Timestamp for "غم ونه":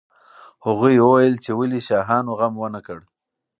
2.39-2.79